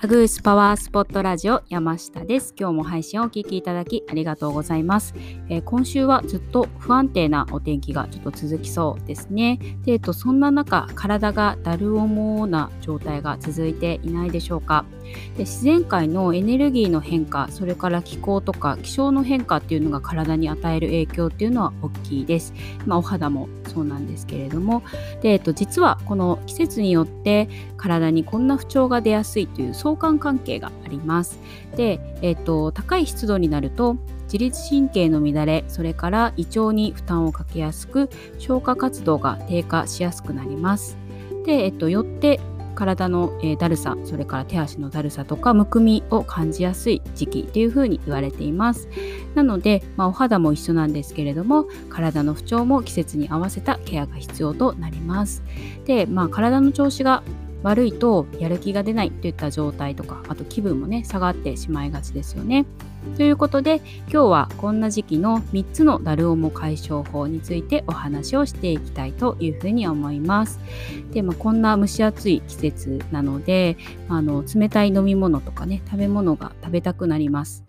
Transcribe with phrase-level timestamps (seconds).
[0.00, 2.54] ハグースパワースポットラジオ山下です。
[2.58, 5.12] 今日も配信をお聞きいただきありがとうございます、
[5.50, 9.58] えー、今週はずっと不安定なお天気がちょっと続きそうですね。
[9.84, 14.86] で、えっと、そんな中、体がだるおもな状態が続いていないでしょうか。
[15.36, 22.54] で自然界のエネルギーの変化、それから気候とか気象の変化っていうのが体に与える影響っていうのは大きいです。
[22.86, 24.82] まあ、お肌もそうなんですけれども、
[25.20, 31.38] で、えっと、実はこの季節によって体にこんな不調が出やすいという相関関係があります。
[31.76, 38.08] で、えっと、高い湿度になると自律神経の乱れそれから胃腸に負担をかけやすく
[38.38, 40.96] 消化活動が低下しやすくなります。
[41.44, 42.40] で、えっと、よって
[42.80, 48.88] 体の、えー、だるさそれから手足のだるさとかむくみを感じやすい時期というふうに言われています
[49.34, 55.42] なので、まあ、お肌も一緒なんですけれども体の不調も季節に合わせたケアが必要となります
[55.84, 57.22] で、まあ、体の調子が
[57.62, 62.66] 悪いとやる気が出ないといった状態とかあと気分もね下がってしまいがちですよね。
[63.16, 70.60] ということで今日はこんな時期の3つのダルオモ解消法についてお話をしていきたいというふうに思います。
[71.12, 77.64] で、まあ、こんな蒸し暑い季節なのであの冷たい飲み物とかね食べ物が食べたくなります。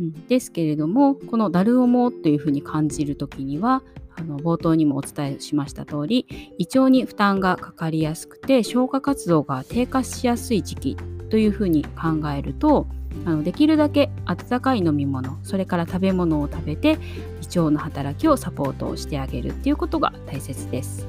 [0.00, 3.82] うん、ですけれどもこのダルオモというふうに感じる時には
[4.16, 6.26] あの冒頭にもお伝えしました通り
[6.58, 10.96] 胃腸に負担がかかりやすくて消化活動が低下しやすい時期
[11.30, 12.86] というふうに考えると
[13.24, 16.98] あのできるだけ温かい飲み物それから食べ物を食べて
[17.42, 21.06] 胃腸の働きをサポートしてあげるっていうことが大切です。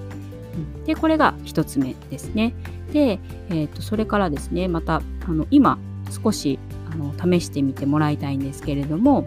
[0.85, 2.53] でこれが1つ目ですね。
[2.91, 5.79] で、えーと、それからですねまたあの今
[6.23, 6.59] 少し
[6.91, 9.25] あの試してみてもらいたいんですけれども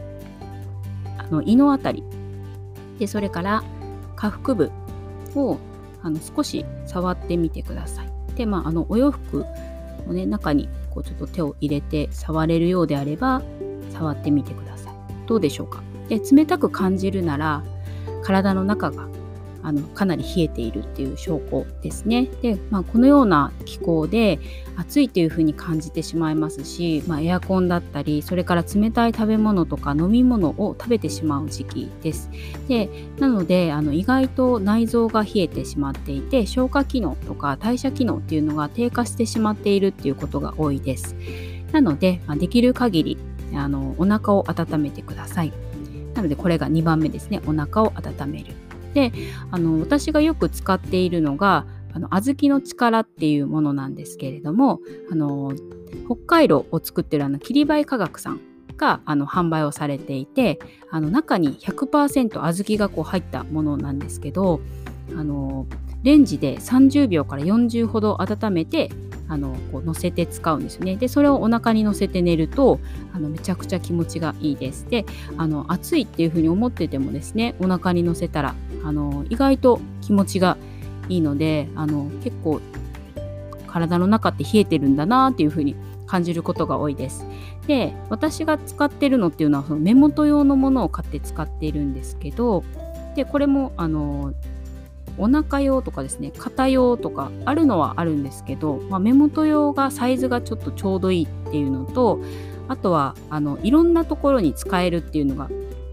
[1.18, 2.15] あの胃の辺り
[2.98, 3.62] でそれから
[4.16, 4.70] 下腹部
[5.34, 5.58] を
[6.02, 8.10] あの少し触ってみてください。
[8.34, 9.44] で、まあ、あのお洋服
[10.06, 13.42] の、ね、中にこうちょっと手を入れて触れるようであれば
[13.92, 14.94] 触ってみてください。
[15.26, 15.82] どうでしょうか？
[16.08, 17.64] で冷たく感じるなら
[18.22, 19.08] 体の中が
[19.66, 22.26] あのかなり冷えているっていう証拠ですね。
[22.40, 24.38] で、まあ、このような気候で
[24.76, 32.30] 暑いというふうに感じてしまいますし、まあ、エアコンだったりそれから冷たい食べ物とか飲み物を食べてしまう時期です。
[32.68, 32.88] で
[33.18, 41.16] なのであの意外と内臓が冷えてしまっていて消化機能とか代謝機能っていうのが低下してしまっているっていうことが多いです。
[41.72, 43.18] なので、まあ、できる限り
[43.52, 45.52] あのお腹を温めてください。
[46.14, 47.42] なのでこれが2番目ですね。
[47.46, 48.54] お腹を温める。
[48.96, 49.12] で
[49.50, 54.80] あの私がよく使っているのがあの小豆の力っていうものなんですけれども
[55.12, 55.52] あの
[56.06, 58.40] 北海道を作ってるあの桐林科学さん
[58.78, 60.58] があの販売をされていて
[60.90, 64.60] あの中に100%小豆がこう入ったものなんですけど
[65.14, 65.66] あの
[66.02, 68.90] レンジで30秒から40ほど温めて
[69.28, 70.96] あのこう乗せて使うんですよね。
[70.96, 72.78] でそれをお腹に乗せて寝ると
[73.12, 74.86] あのめちゃくちゃ気持ちがいいです。
[74.88, 75.04] で
[75.36, 78.54] あの暑いっていうふうに思っててもですねお腹に乗せたら
[78.86, 80.56] あの意外と気持ちが
[81.08, 82.60] いいのであの結構
[83.66, 85.74] 体の中って冷えてるんだなっていうふうに
[86.06, 87.26] 感じることが多いです。
[87.66, 92.62] で私が使ってるのっていうのはその目元用のものを買って使っているんですけど
[93.16, 94.32] でこれもあの
[95.18, 102.20] お腹用とかですね肩用とかあるのはあるんですけど、まあ、目元用がサイズがちょっとちょうどいいっていうのと
[102.68, 105.50] あとはあのいろんなところに使えるっていうのが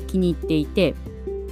[0.07, 0.93] 気に入っていて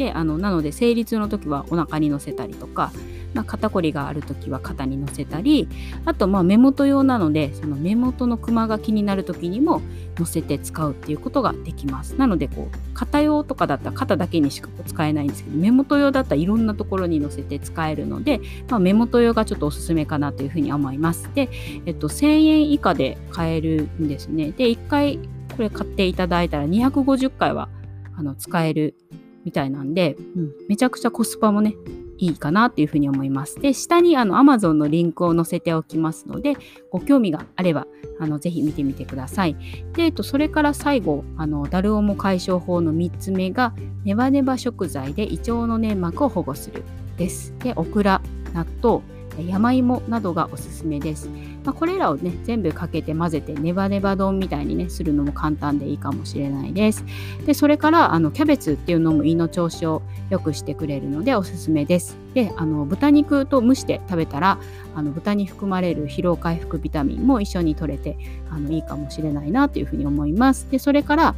[0.02, 2.92] であのなので生理痛の時はお腹にのせたりとか
[3.34, 5.70] まあ、肩こりがある時は肩にのせたり
[6.04, 9.82] あとまあ目元用なのでその目元のクマが気になる時にも
[10.18, 12.16] のせて使うっていうことができます。
[12.16, 21.30] なのでこう肩用とかだったら肩だけにしか使えないんですけど目元用だったらいろんなところにのせて使えるので、まあ、目元用がちょっとおすすめかなというふうに思います。
[21.34, 21.50] で、
[21.86, 24.52] えっと、1000円以下で買えるんですね。
[24.52, 25.20] で1回
[25.56, 27.70] これ買っていただいたら250回は
[28.18, 28.96] あの使える
[29.44, 31.76] みたいなんで、うん、めちゃくちゃコスパもね
[32.22, 33.60] いいかなっていうふうに思います。
[33.60, 36.56] で、下にあの Amazon のリンクを載せておきますので、
[36.92, 37.88] ご興味があれば、
[38.20, 39.56] あのぜひ見てみてください。
[39.94, 43.74] で、えっと、それから最後、あのダルオモ解消法の3つ目が、
[44.04, 46.84] ネバネバ食材で胃腸の粘膜を保護する
[47.18, 47.56] です。
[47.58, 48.22] で、オクラ、
[48.54, 49.02] 納豆、
[49.40, 51.30] 山芋などがおすすめです。
[51.64, 57.04] まあ、これらをね、全部かけて混ぜてネバネバ丼みたいにね、するのも簡単でいいかもしれないです。
[57.46, 62.18] で、それからあのキャベツっていうのも胃の調子を良くしてくれるのでおすすめです。
[62.34, 64.60] で、あの豚肉と蒸して食べたら、
[64.96, 68.18] あの豚に含まれる疲労回復ビタミンも一緒に取れて
[68.50, 70.68] あのいいかもしれないなというふうに思います。
[70.70, 71.36] で、それから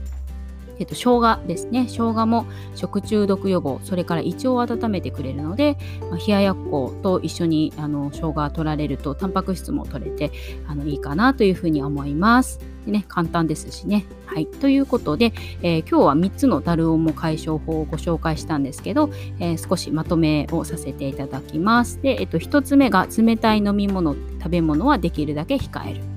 [0.79, 1.85] えっと、生姜ですね。
[1.87, 5.77] 生姜も食中毒予防、それから胃腸を温めてくれるので、
[6.09, 10.31] まあ、冷ややっこと一緒にあの生姜が取られると、タンパク質も取れて
[10.67, 12.59] あのいいかなというふうに思います。
[12.85, 14.05] でね、簡単ですしね。
[14.25, 14.47] はい。
[14.47, 15.31] ということで、
[15.61, 19.09] えー、今日は3つのダルオモ解消法をご紹介したんですけど、
[19.39, 22.01] えー、少しまとめをさせていただきます。
[22.01, 26.12] で、えっと、1つ目が冷たい飲み物、食べ物はできるだけ控える。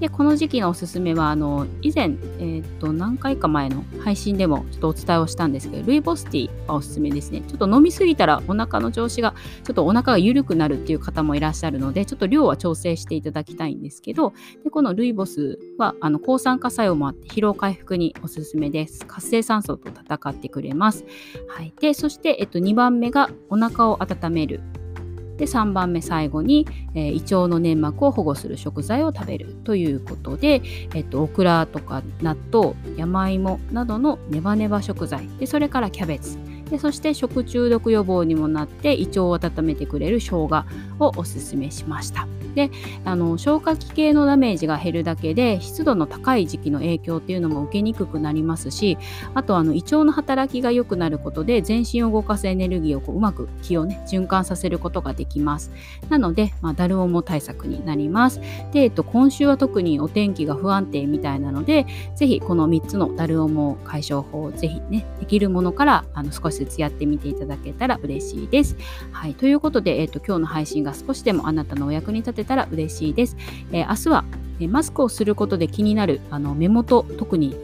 [0.00, 7.42] でこの時期のおすすめはあの以前、えー、と何回か前の配信でもちょっとお伝えをしたんですけどルイボスティーがおすすめですね。
[7.42, 14.32] ちょっと飲みすぎたらお腹の調子がちょっとお腹が緩くなるっていう方もいらっしゃるのでちょっと量は調整していただきたいんですけど
[14.64, 19.04] でこのルイボスはあの抗酸化作用もあって疲労回復におすすめです。
[19.06, 21.04] 活性酸素と戦ってくれます、
[21.48, 24.60] はい、でそして、えっと、2番目がお腹を温める
[25.36, 30.62] で3番目最後に、えー、胃腸の粘膜を保護する食材を食べるということで、
[30.94, 35.28] えっと、オクラとか納豆山芋などのネバネバ食材。
[35.38, 36.53] でそれからキャベツ。
[36.70, 40.64] でそして食中毒予防にもなって胃腸を温めてくれる生姜
[40.98, 42.26] をおすすめしました。
[42.54, 42.70] で
[43.04, 48.96] あの消化器系のダメージが減るだけで湿度の高い時期の影響っていうのも受けにくくなりますし
[49.34, 55.72] あとあの胃腸の働きが良くなることで全身を動かすエネルギーをこううまく気をね循環させることができます
[56.08, 58.40] なので、まあ、ダルオモ対策になります
[58.72, 68.76] で、えっと、今週は特にお天気が不安定みたいなのでぜひこの3つのダルオモ解消法をぜひねできるものからあの少しずつやってみていただけたら嬉しいです
[69.12, 73.36] はいということで、えっと、今日の配信が少しでもあなたのお役に立てたら嬉しいです。
[73.72, 74.24] えー、明日は、
[74.60, 77.56] えマスクをすることで気になるあの目元、特に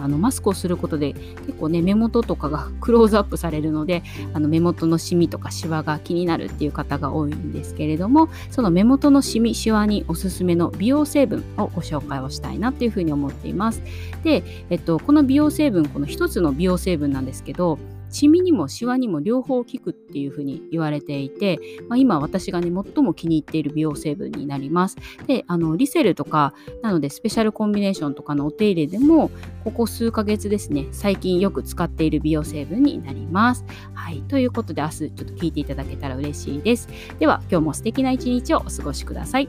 [0.00, 13.82] あのマスクをすることで結構ね目元とかがクローズアップされるのであの目元のシミとかシワが気になるっていう方が多いんですけれどもその目元のシミシワにおすすめの美容成分をご紹介をしたいなっていうふうに思っています
[14.22, 21.58] で、えっと、この美容成分この一つの美容成分なんですけどシミにもシワにも両方効くっていうふうに言われていて、
[21.88, 24.96] まあ、今私がね最も気に入っている美容成分になります。
[25.26, 29.30] であのリセルとかなのでスペシャルコンビネーションとかのお手入れでも
[29.64, 33.64] ここ数ヶ月ですね最近よく使っている美容成分になります。
[33.94, 36.88] はいということで明日ちょっと聞いていただけたら嬉しいです。
[37.18, 39.48] では今日も素敵な一日をお過ごしください。